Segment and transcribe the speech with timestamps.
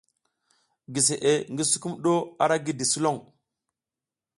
[0.93, 2.13] Giseʼe ngi sukumɗu
[2.43, 3.17] ara gidi sulon.